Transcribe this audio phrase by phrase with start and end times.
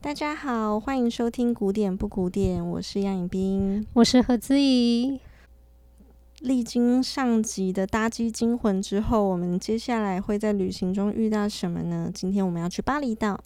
[0.00, 5.18] 大家好，欢迎收听古典不古典，我是杨颖冰，我是何姿怡。
[6.38, 12.08] 历经上集的搭机惊魂之后，我们接下来会在旅行中遇到什么呢？
[12.14, 13.40] 今天我们要去巴厘岛。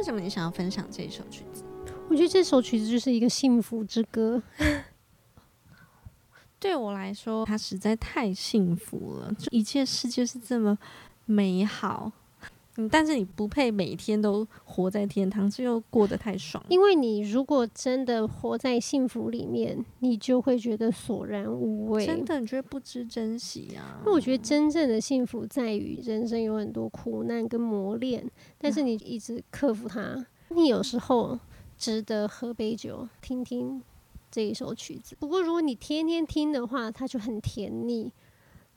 [0.00, 1.62] 为什么你想要分享这一首曲子？
[2.08, 4.42] 我觉得这首曲子就是一个幸福之歌。
[6.58, 10.78] 对我来说，它实在太幸福了，就一切事就是这么
[11.26, 12.10] 美好。
[12.80, 16.64] 嗯，但是你不配每天都活在天堂，这又过得太爽。
[16.68, 22.06] 因为你如果真的活在幸福里面，你就会觉得索然无味。
[22.06, 24.00] 真的，你觉得不知珍惜啊。
[24.04, 28.28] 那我觉得真正的幸福在于人生有很多苦难跟磨练，
[28.58, 30.26] 但是你一直克服它。
[30.48, 31.38] 你有时候
[31.76, 33.82] 值得喝杯酒，听听
[34.30, 35.14] 这一首曲子。
[35.18, 38.12] 不过如果你天天听的话，它就很甜腻，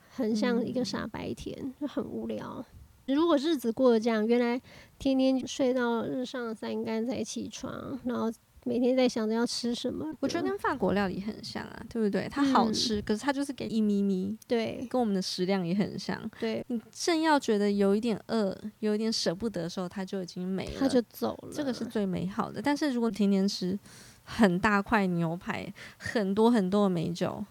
[0.10, 2.66] 很像一个傻白甜，就很无聊。
[3.08, 4.60] 如果日子过得这样，原来
[4.98, 8.32] 天天睡到日上三竿才起床，然后
[8.66, 12.30] 每天在想着要吃什么，我觉得跟法国料理很像啊，对不对？
[12.32, 16.18] 它好吃，嗯、可是它就是给一咪咪，对，跟我们的食量也很像。
[16.40, 21.50] 对，你正要觉得有一点饿，有一点舍不得的时候，它就已经没了，它就走了。
[21.54, 22.62] 这个是最美好的。
[22.62, 23.78] 但是如果天天吃
[24.24, 27.44] 很大块牛排，很多很多的美酒。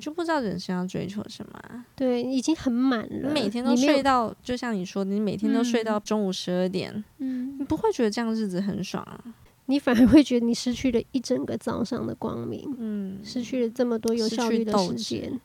[0.00, 1.84] 你就不知道人生要追求什么啊？
[1.94, 3.28] 对，已经很满了。
[3.28, 9.22] 你每天都睡到，就像你说的，你每天都睡到中午十二点，嗯，你不会觉得这样日子很爽啊？
[9.66, 15.38] 你反而会觉得你失去了一整个早上的光明，嗯，失去了这么多有效率的时间。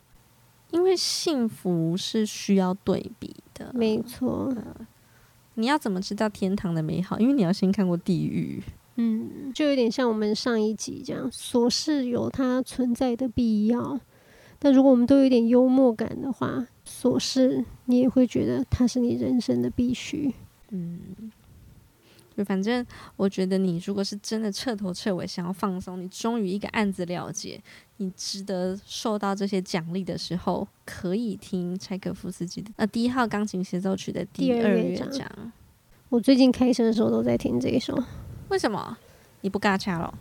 [0.72, 4.56] 因为幸福是需要对比的，没错。
[5.56, 7.19] 你要怎么知道天堂的美好？
[7.19, 8.63] 因为你要先看过地狱。
[8.96, 14.00] 嗯，就有点像我们上一集这样，琐事有它存在的必要。
[14.62, 20.34] 那如果我们都有点幽默感的话，琐事你也会觉得它是你人生的必须。
[20.70, 21.00] 嗯，
[22.36, 22.84] 就反正
[23.16, 27.62] 我觉得你如果是真的彻头彻尾想要放松，你终于一个案子了结，
[27.98, 35.30] 你值得受到这些奖励的时候，可以听柴可夫斯基的呃第一号钢琴协奏曲的第二乐章。
[36.10, 37.96] 我最近开车的时候都在听这一首。
[38.50, 38.98] 为什么？
[39.42, 40.18] 你不尬掐了？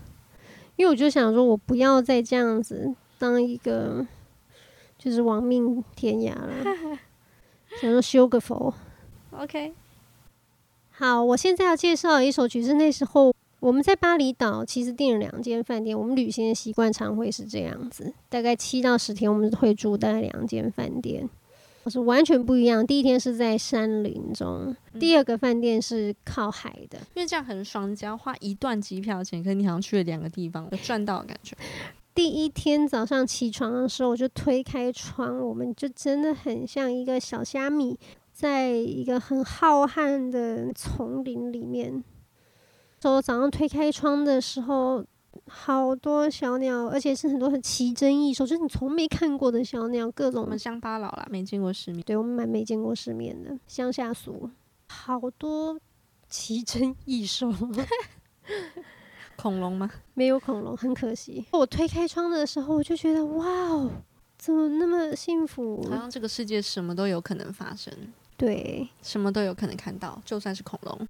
[0.76, 4.06] 因为我就想说，我不要再这样子当一个。
[5.04, 6.98] 就是亡命天涯了，
[7.78, 8.72] 想说修个佛。
[9.32, 9.74] OK，
[10.92, 12.72] 好，我现在要介绍一首曲子。
[12.72, 15.98] 那时候我们在巴厘岛，其实订了两间饭店。
[15.98, 21.28] 我们旅行的习惯常会是这样子，大概七到十天，我们会住在两间饭店，
[21.88, 22.86] 是完全不一样。
[22.86, 31.54] 第一天是在山林中，第二个饭店是靠海的，因为这样很爽，你只要花一段机票钱，可是你好像去了两个地方，有赚到的感觉。
[32.14, 37.98] 第一天早上起床的时候，我就推开窗，我们就真的很像一个小虾米，
[38.32, 42.04] 在一个很浩瀚的丛林里面。
[43.02, 45.04] 说早上推开窗的时候，
[45.48, 50.44] 好多小鸟，而且是很多很奇珍异兽，就是你从没看过的小鸟，各种。
[50.44, 52.00] 我们乡巴佬啦，没见过世面。
[52.04, 54.48] 对，我们蛮没见过世面的乡下俗，
[54.86, 55.78] 好多
[56.28, 57.52] 奇珍异兽。
[59.36, 59.90] 恐龙吗？
[60.14, 61.44] 没有恐龙，很可惜。
[61.52, 63.90] 我推开窗的时候，我就觉得哇哦，
[64.38, 65.86] 怎么那么幸福？
[65.88, 67.92] 好像这个世界什么都有可能发生，
[68.36, 71.08] 对，什么都有可能看到，就算是恐龙。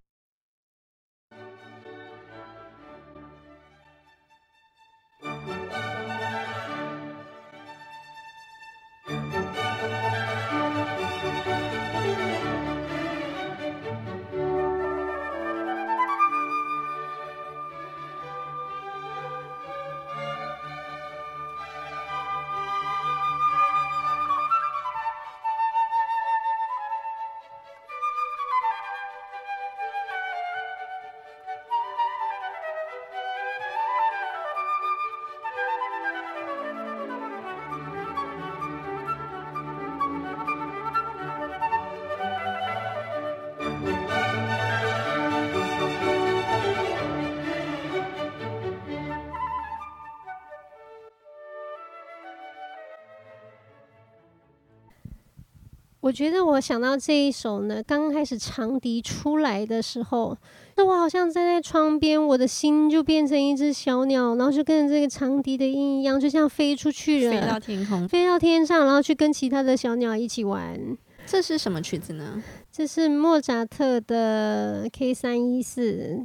[56.05, 60.37] 我觉得我想到这一首呢，刚开始长笛出来的时候，
[60.77, 70.79] 那我好像站在窗边，我的心就变成一只小鸟，然后就跟着这个长笛的音一样，就像飞出去了，飞到天空，飞到天上，然后去跟其他的小鸟一起玩。
[71.25, 72.45] 这是什么曲子呢？
[72.71, 76.21] 这是莫扎特的 K 三一四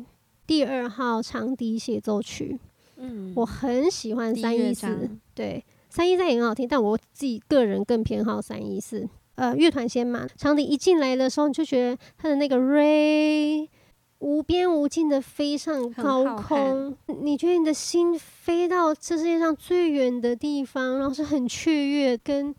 [0.45, 2.59] 第二号长笛协奏曲。
[2.97, 9.07] 嗯，我很喜欢三一四，对，三一三也很好听，但我自己个人更偏好三一四。
[9.39, 13.69] 呃，乐团先嘛，长笛一进来的时候，你就觉得它的那个 Ray
[14.17, 22.53] 无边无尽的飞上高空，你觉得你的心飞到这世界上最远的地方，然后是很雀跃，跟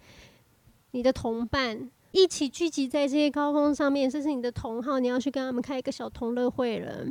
[0.93, 7.05] 你的同伴一起聚集在这些高空上面，这是你的同好，你要去跟他们开一个小同乐会了。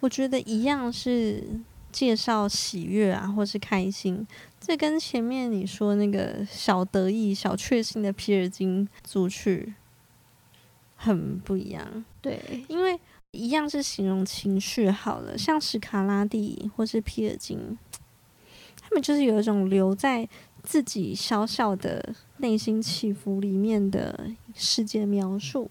[0.00, 1.42] 我觉得一样是。
[1.90, 4.26] 介绍喜悦啊，或是开心，
[4.60, 9.74] 这跟前面你说那个小得意、小确幸的皮尔金组曲
[10.96, 12.04] 很不一样。
[12.20, 12.98] 对，因为
[13.32, 17.78] 一样是形容情绪好了，像史卡拉蒂或是皮尔金，
[18.80, 20.28] 他们就是有一种留在
[20.62, 25.70] 自己小小的内心起伏里面的世界描述。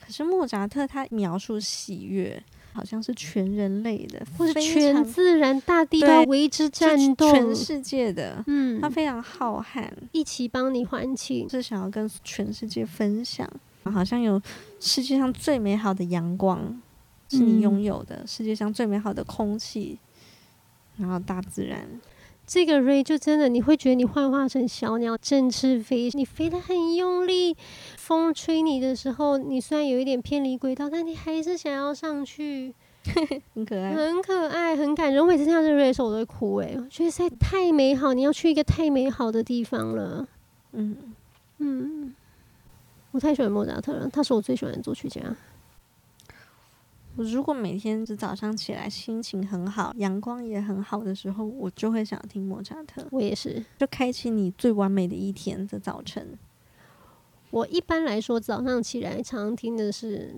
[0.00, 2.42] 可是莫扎特他描述喜悦。
[2.74, 13.48] 好像是全人类的，或是全自然大地都要为之战斗，全世界的，嗯，他非常浩瀚，一起帮你还清，是想要跟全世界分享。
[13.84, 14.40] 好像有
[14.80, 16.80] 世界上最美好的阳光
[17.28, 19.98] 是你拥有的，嗯，世界上最美好的空气，
[20.96, 21.86] 然后大自然。
[22.46, 27.56] 这个 Ray 就真的，你会觉得你幻化成小鸟振翅飞，你飞得很用力，
[27.96, 32.74] 风吹你的时候，你虽然有一点偏离轨道，但你还是想要上去，
[33.54, 35.22] 很可爱，很可爱，很感人。
[35.22, 40.26] 我每次听到这个 Ray 的时候，我都会哭诶，我觉得实在太美好，你要去一个太美好的地方了。
[40.72, 40.96] 嗯
[41.58, 42.14] 嗯，
[43.12, 45.20] 我太喜欢莫扎特了，他是我最喜欢的作曲家。
[47.16, 53.06] 我如果每天是早上起来心情很好，阳光也很好的时候，我就会想听莫扎特。
[53.10, 56.36] 我也是，就开启你最完美的一天的早晨。
[57.50, 60.34] 我一般来说早上起来常听的是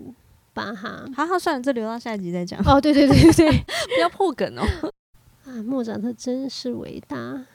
[0.53, 1.03] 巴哈。
[1.15, 2.59] 好好，算了，这留到下一集再讲。
[2.63, 3.49] 哦，对对对对对，
[3.95, 4.63] 不要破梗哦。
[5.49, 7.45] 啊，莫扎特真是伟大。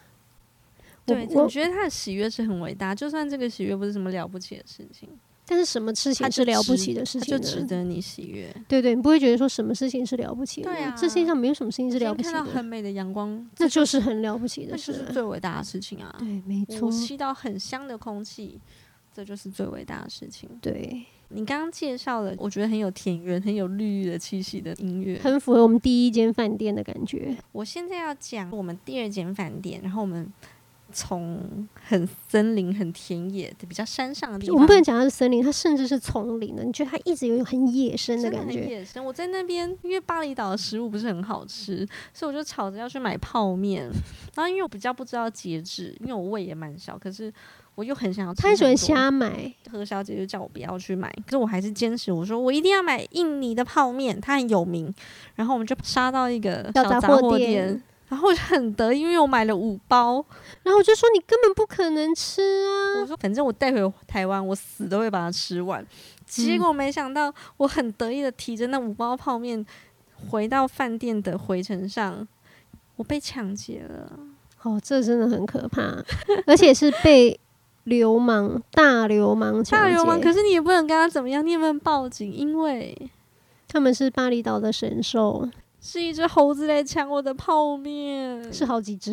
[1.06, 5.08] 对，我，我觉得他的喜悦是很伟大，就算这个喜悦不是什么了不起的事情。
[5.44, 7.38] 但是什么事情是了不起的事情呢？
[7.38, 8.54] 就值得你喜悦。
[8.68, 10.70] 对对，你不会觉得说什么事情是了不起的？
[10.70, 12.32] 对啊，这世界上没有什么事情是了不起的。
[12.32, 16.14] 看到很美的阳光，那就是很了不起的事，这是最伟大的事情啊！
[16.18, 16.90] 对，没错。
[16.90, 18.60] 吸到很香的空气，
[19.12, 20.48] 这就是最伟大的事情。
[20.60, 27.36] 对，你刚刚介绍了，我觉得很有田园、很有绿绿的气息的音乐，很符合我们第一间饭店的感觉。
[27.50, 30.32] 我现在要讲我们第二间饭店，然后我们。
[30.92, 36.62] 从很森林、很田野的比较山上的地方，我们不能讲它是森林，它甚至是丛林的。
[36.62, 38.60] 你觉得它一直有一种很野生的感觉？
[38.60, 39.04] 很野生。
[39.04, 43.90] 我在那边，因为巴厘岛的食物不是很好吃，所以我就吵着要去买泡面。
[44.36, 47.32] 然后因为我比较不知道节制，因为我胃也蛮小，可是
[47.74, 48.42] 我又很想要吃。
[48.42, 54.92] 他喜欢瞎买，何小姐就叫我不要去买，可是我还是坚持，我说我一定要买印尼的泡面，它很有名。
[55.34, 57.82] 然后我们就杀到一个小杂货店。
[58.12, 60.22] 然后我就很得意，因为我买了五包，
[60.62, 63.00] 然后我就说你根本不可能吃啊！
[63.00, 65.82] 我说反正我带回台湾，我死都会把它吃完。
[66.26, 69.64] 结果没想到，我很得意的提着那五包泡面
[70.28, 72.28] 回到饭店的回程上，
[72.96, 74.12] 我被抢劫了。
[74.60, 75.96] 哦，这真的很可怕，
[76.46, 77.40] 而且是被
[77.84, 79.76] 流氓、大流氓抢劫。
[79.76, 83.10] 大流氓，可是你也不能跟他怎么样，你也不能报警，因为
[83.68, 85.48] 他们是巴厘岛的神兽。
[85.82, 89.12] 是一只猴子来抢我的泡面，是好几只，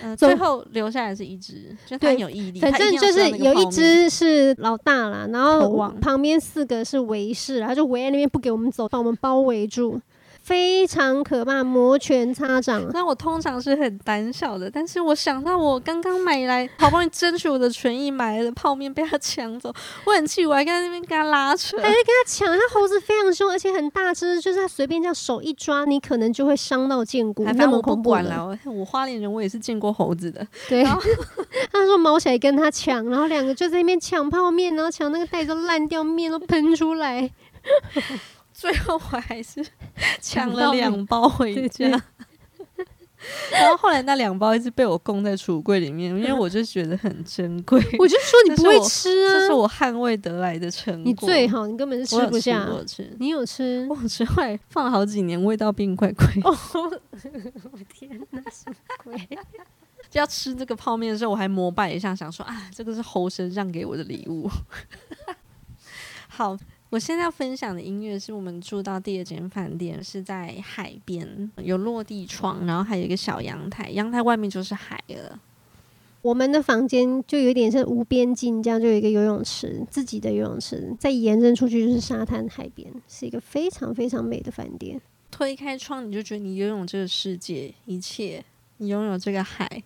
[0.00, 2.58] 嗯、呃，最后留下来是一只，就他很有毅力。
[2.58, 10.00] 反正就是有一只是老大啦，然后旁边四个是围士，然后就围在那边不给我们走，把我们包围住。
[10.44, 12.86] 非常可怕，摩拳擦掌。
[12.92, 19.72] 那我通常是很胆小的，但是我想到我刚刚买来，好不容易争取我的权益买来的泡面被他抢走，
[20.04, 22.46] 我很气，我还跟他那边跟他拉扯，还在跟他抢。
[22.46, 28.10] 他猴子非常凶，而且很大只，就是他随便这样手一抓，你可能就会伤到肩骨，那么恐怖。
[28.10, 30.46] 管了，我花莲人，我也是见过猴子的。
[30.68, 30.84] 对，
[31.72, 37.30] 他说毛起来跟他抢，然后两个就在那边抢泡面，然后抢那个袋子烂掉，面都喷出来。
[38.54, 39.62] 最后我还是
[40.22, 41.88] 抢了两包回家，
[43.50, 47.78] 然后后来那两包一直被我供在橱柜里面，因为我就觉得很珍贵。
[47.98, 51.02] 我就说你不会吃啊，这是我捍卫得来的成果。
[51.04, 52.66] 你最好，你根本是吃不下。
[52.70, 53.86] 我吃，你有吃？
[53.90, 56.26] 我吃，后来放了好几年，味道并快贵。
[56.44, 56.56] 哦，
[57.72, 59.28] 我天哪，什么鬼？
[60.10, 64.48] 就要吃这个泡面的时候，我还膜拜一下，想说啊，这个是猴神让给我的礼物。
[66.28, 66.56] 好，
[66.94, 75.40] 我现在要分享的音乐是我们住到第二间饭店，是在海边，有落地窗，然后还有一个小阳台，阳台外面就是海了。
[76.22, 85.00] 我们的房间就有点像无边境，这样就有一个游泳池，自己的游泳池，再延伸出去就是沙滩、海边，是一个非常非常美的饭店。
[85.32, 88.44] 推开窗，你就觉得你拥有这个世界，一切，
[88.76, 89.82] 你拥有这个海。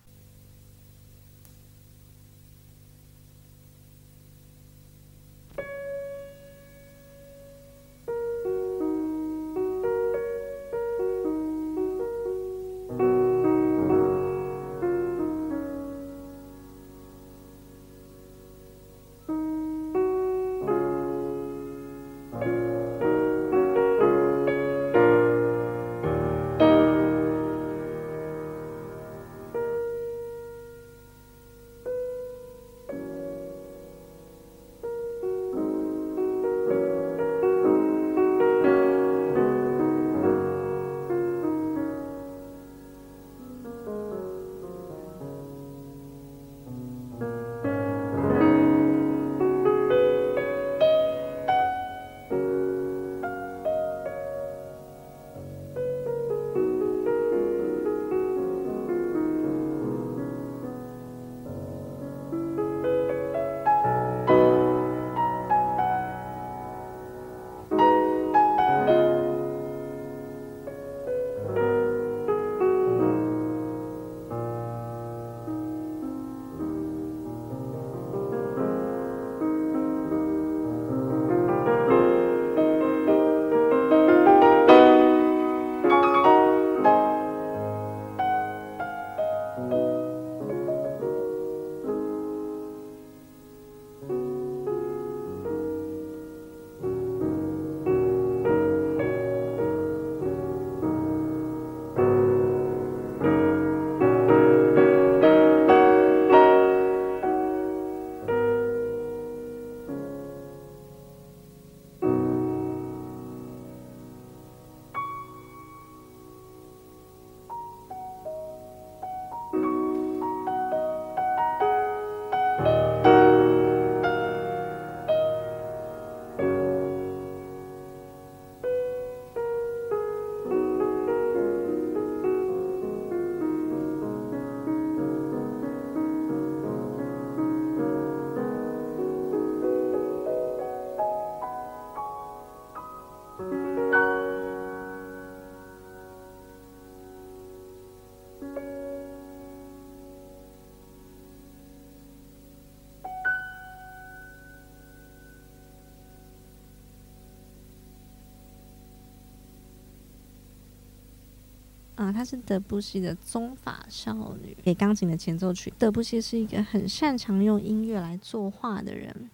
[161.99, 165.73] 啊，她是德布西的棕发少女，给钢琴的前奏曲。
[165.77, 169.29] 德布西是一个很擅长用音乐来作画的人。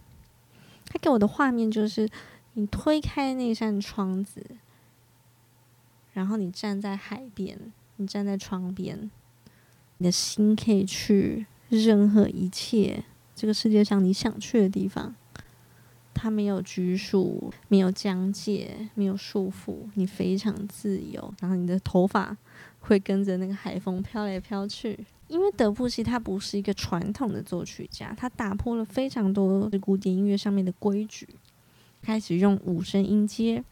[0.86, 2.08] 他给我的画面就是，
[2.54, 4.42] 你推开那扇窗子，
[6.14, 7.58] 然后你站在海边，
[7.96, 9.10] 你站在窗边，
[9.98, 13.04] 你的心可以去任何一切
[13.34, 15.14] 这个世界上你想去的地方。
[16.14, 21.34] 它没有拘束，没有疆界，没有束缚，你非常自由。
[21.40, 22.36] 然后你的头发
[22.80, 24.98] 会跟着那个海风飘来飘去。
[25.26, 31.26] 因为德布西他不是一个传统的作曲家，他打破了非常多的古典音乐上面的规矩，
[32.02, 33.64] 开始用五声音阶，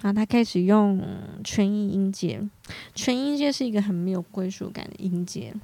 [0.00, 1.02] 然后他开始用
[1.42, 2.46] 全音音阶。
[2.94, 5.54] 全音阶是一个很没有归属感的音阶，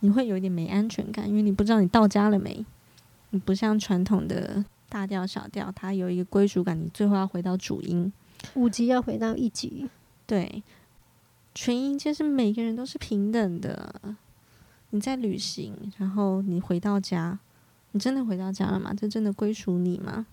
[0.00, 2.64] 你会有一点没安全感，因为你不知道你到家了没。
[3.30, 8.12] 你不像传统的大调小调，它有一个归属感，你最后要回到主音，
[8.54, 9.88] 五级要回到一级。
[10.26, 10.62] 对，
[11.54, 14.16] 全音阶是每个人都是平等的。
[14.90, 17.38] 你在旅行，然后你回到家，
[17.92, 18.94] 你真的回到家了吗？
[18.94, 20.26] 这真的归属你吗？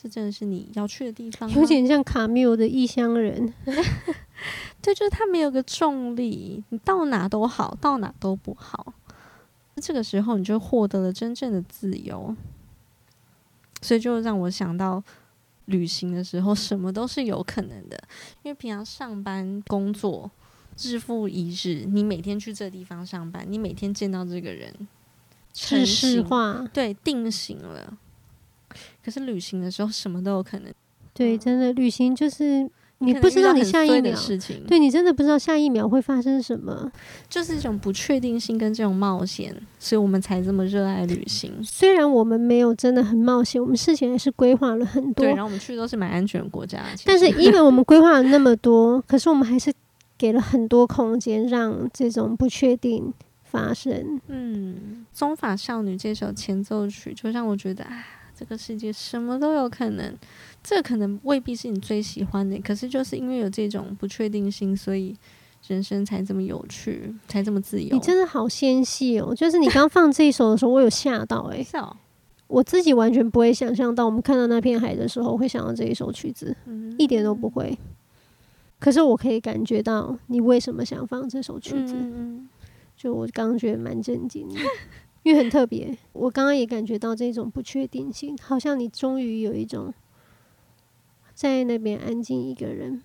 [0.00, 1.50] 这真的是你要去的地方？
[1.50, 3.52] 有点像卡缪的异乡人。
[4.80, 8.94] 对，就是他没有个重力，你到哪都好，到哪都不好。
[9.80, 12.34] 这个时候，你就获得了真正的自由，
[13.80, 15.02] 所以就让我想到
[15.66, 17.96] 旅行的时候，什么都是有可能的。
[18.42, 20.30] 因为平常上班工作，
[20.78, 24.74] 日复一日，你每天去这个地方上班，你每天见到这个人，
[25.52, 27.96] 城市化，对，定型了。
[29.02, 30.72] 可是旅行的时候，什么都有可能。
[31.14, 32.70] 对，真的旅行就是
[33.00, 36.90] 你不知道你下一秒事情，对你真的不知道下一秒会发生什么，
[37.28, 41.52] 就是一种不确定性跟这种冒险，所以我们才这么热爱旅行。
[41.62, 46.84] 虽然我们没有真的很冒险，我们事前还是规划了很多，对，然后我们去的都是蛮安全的国家。
[47.04, 49.72] 但是 因为我们规划了那么多，可是我们还是
[50.16, 53.14] 给了很多空间让这种不确定
[53.44, 54.20] 发生。
[54.26, 58.04] 嗯，《中法少女》这首前奏曲，就让我觉得啊，
[58.38, 60.14] 这个世界什么都有可能。
[60.62, 65.16] 这可能未必是你最喜欢的，可是就是因为有这种不确定性，所以
[65.66, 67.88] 人生才这么有趣，才这么自由。
[67.94, 69.34] 你真的好纤细哦！
[69.34, 71.96] 就是你刚放这一首的时候，我有吓到哎、 欸，
[72.48, 77.78] 我自己完全不会想象到，我们看到那片海的时候会想到这一首曲子，嗯、一点都不会。
[78.80, 82.48] 可是我可以感觉到你为什么想放这首曲子，嗯、
[82.96, 84.60] 就我刚刚觉得蛮震惊的，
[85.22, 85.96] 因为很特别。
[86.12, 89.92] 我刚刚也感觉到这种不确定性，好像你终于有一种。
[91.34, 93.00] 在那边安静一个人，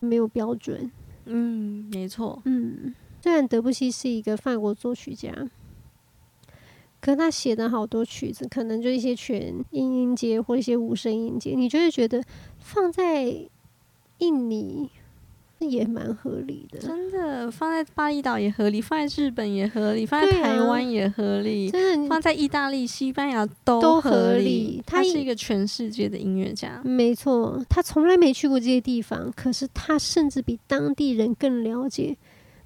[0.00, 0.90] 没有标准。
[1.26, 2.40] 嗯，没错。
[2.46, 5.50] 嗯，虽然德布西是一个法国作曲家，
[6.98, 12.24] 可他写的好多曲子，可能就一些全音音阶或一些无声音阶，你就会觉得
[12.58, 13.46] 放在
[14.16, 14.88] 印尼。
[15.60, 24.82] 也蛮合理的，真的放在巴厘岛也合理，放在日本也合理，放在台湾也合理，真的放在意大利、西班牙都合理。
[24.86, 32.16] 他是一个全世界的音乐家，没错，他从来没去过这些地方，可是他甚至比当地人更了解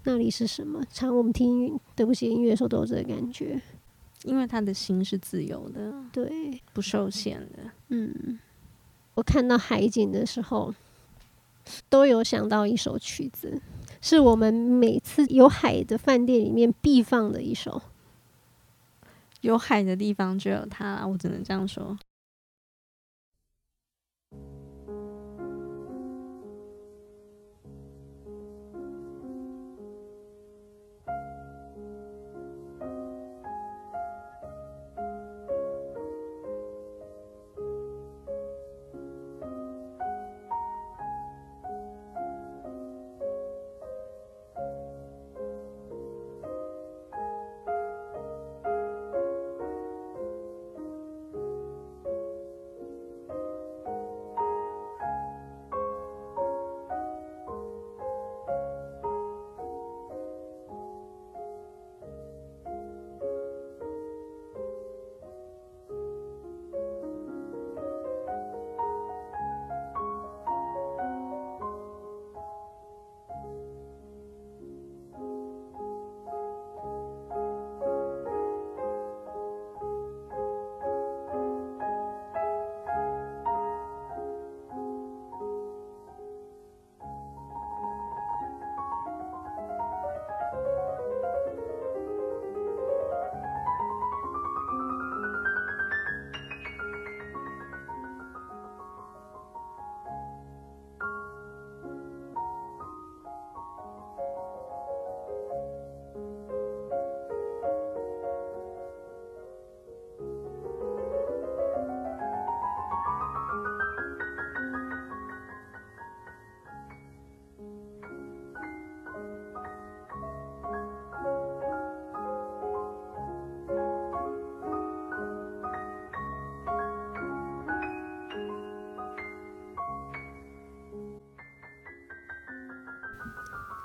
[0.04, 0.82] 那里是什么。
[0.90, 3.60] 常我们听德布西音乐的时候都有这个感觉，
[4.24, 7.70] 因为他的心是自由的，对，不受限的。
[7.88, 8.38] 嗯，
[9.14, 10.74] 我看到海景的时候。
[11.88, 13.60] 都有想到一首曲子，
[14.00, 17.80] 是我们每次有海的饭店里面必放的一首。
[19.40, 21.98] 有海的地方就有它，我只能这样说。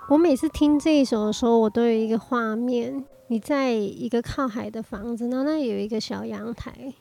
[0.10, 6.94] 我每次听这一首的时候，我都有一个画面：你在一个靠海的房子，然后那里有一个小阳台，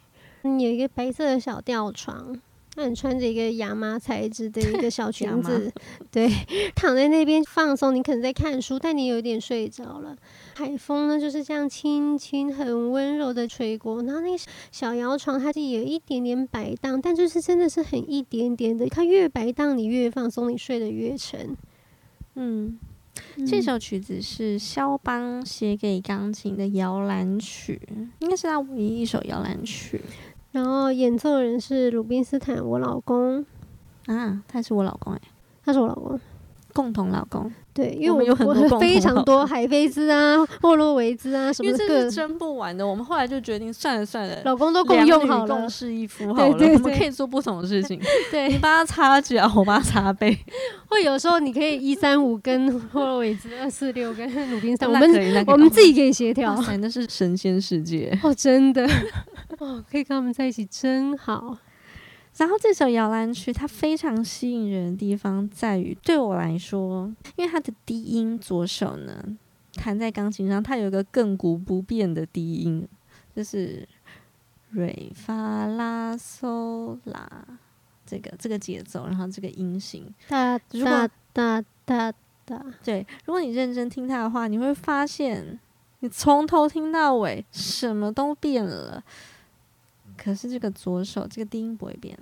[0.43, 2.37] 你有一个白色的小吊床，
[2.75, 5.73] 那你穿着一个亚麻材质的一个小裙子，
[6.11, 6.29] 对，
[6.75, 7.95] 躺在那边放松。
[7.95, 10.17] 你可能在看书，但你有点睡着了。
[10.57, 18.89] 海风呢就是这样轻轻、很温柔的吹过，然后那个小摇床它就有一点点摆荡，但就是真的是很一点点的。
[18.89, 21.57] 它越摆荡，你越放松，你睡得越沉。
[22.35, 22.77] 嗯。
[23.47, 27.81] 这首曲子是肖邦写给钢琴的摇篮曲，
[28.21, 30.01] 应该是他唯一一首摇篮曲。
[30.53, 33.45] 然后演奏人是鲁宾斯坦，我老公
[34.07, 35.21] 啊，他是我老公哎，
[35.65, 36.19] 他是我老公。
[36.73, 42.87] 共同老公，对，因为我们有很多非常多海飞丝啊、霍洛维兹啊什么的，因为这是争不完的。
[42.87, 48.01] 我们后来就决定算了算了，老公都共用好了，共侍一夫好了，对对对，我们可以做不同的事情。
[48.33, 50.35] 对，你帮他擦脚，我帮他擦背。
[50.89, 56.55] 或有时候你可以一三五跟霍洛维兹，二四六跟鲁宾斯坦，我们我们自己可以协调。
[56.55, 58.89] 哇，那是神仙世界哦，真的
[59.59, 61.59] 哦，可以跟他们在一起真好。
[62.37, 69.25] 然后这首摇篮曲它非常吸引人的地方在于，对我来说，因为它的低音左手呢
[69.75, 72.87] 弹在钢琴上，它有一个亘古不变的低音，
[73.35, 73.89] 就是
[74.71, 77.27] 瑞发拉嗦拉
[78.05, 82.13] 这个这个节奏，然后这个音型哒哒哒哒
[82.45, 82.65] 哒。
[82.85, 85.59] 对，如果你认真听它的话，你会发现
[86.01, 89.03] 你从头听到尾什么都变了。
[90.17, 92.19] 可是这个左手这个低音不会变，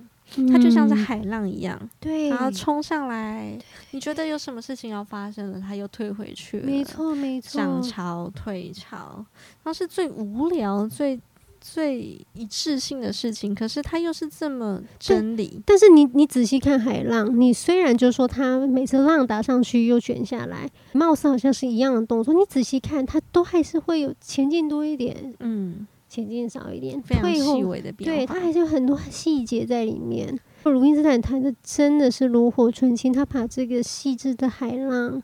[0.51, 3.57] 它就像是海浪一样，对，然后冲上来，
[3.91, 9.25] 你觉得有什么事情要发生了，它又退回去了，没错没错，涨潮退潮，
[9.63, 11.19] 然后是最无聊、最
[11.61, 15.59] 最一致性的事情，可是它又是这么真理。
[15.65, 25.87] 但是你你仔细看海浪，你虽然就说它每次浪打上去又卷下来，貌似好像是一样的动作，你仔细看，它都还是会有前进多一点，嗯。
[26.15, 28.15] 前进少一点，非常细微的变化。
[28.15, 30.39] 对，它还是有很多细节在里面。
[30.63, 35.21] 鲁宾斯坦弹的真的是炉火纯青，他把这个细致的海浪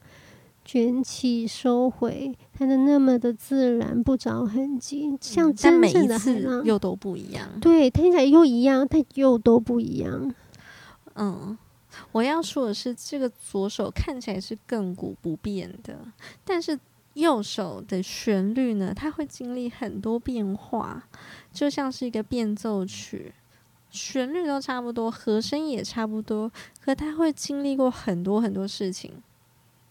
[0.65, 7.47] 卷起收回，弹的那么的自然，不着痕迹，像真正的海浪，又都不一样。
[7.61, 10.35] 对，听起来又一样，但又都不一样。
[11.15, 11.57] 嗯，
[12.11, 15.99] 我要说的是，这个左手看起来是亘古不变的，
[16.43, 16.77] 但是。
[17.13, 21.07] 右手的旋律呢，它会经历很多变化，
[21.51, 23.33] 就像是一个变奏曲，
[23.89, 29.21] 旋律都差不多，和声也差不多，可它会经历过很多很多事情。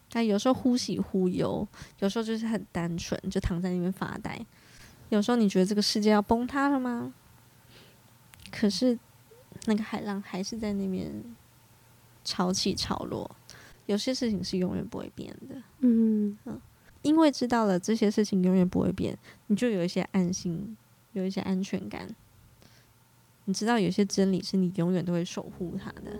[0.09, 1.67] 它有时候忽喜忽忧，
[1.99, 4.43] 有时候就是很单纯，就躺在那边发呆。
[5.09, 7.13] 有时候你觉得这个世界要崩塌了吗？
[8.51, 8.97] 可是
[9.65, 11.23] 那个海浪还是在那边
[12.23, 13.29] 潮起潮落。
[13.85, 15.55] 有些事情是永远不会变的。
[15.79, 16.59] 嗯嗯。
[17.01, 20.77] 因为知道了这些事情永远不会变，你就有一些安心，
[21.13, 22.15] 有一些安全感。
[23.45, 26.19] 你知道有些真理是你永远都会守护它的。